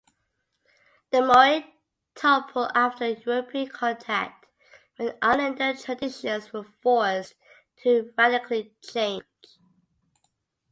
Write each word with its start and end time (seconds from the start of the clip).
The 1.11 1.19
moai 1.19 1.63
toppled 2.15 2.71
after 2.73 3.05
European 3.09 3.67
contact, 3.67 4.47
when 4.95 5.15
islander 5.21 5.75
traditions 5.77 6.51
were 6.51 6.65
forced 6.81 7.35
to 7.83 8.11
radically 8.17 8.73
change. 8.81 9.25